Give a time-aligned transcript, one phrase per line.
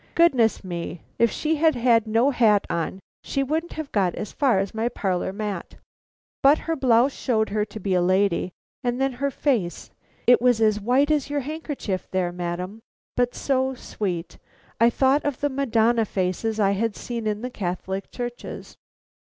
[0.15, 1.01] Goodness me!
[1.19, 4.89] if she had had no hat on, she wouldn't have got as far as my
[4.89, 5.75] parlor mat.
[6.41, 8.51] But her blouse showed her to be a lady
[8.83, 9.91] and then her face
[10.25, 12.79] it was as white as your handkerchief there, madam,
[13.15, 14.39] but so sweet
[14.79, 18.77] I thought of the Madonna faces I had seen in Catholic churches."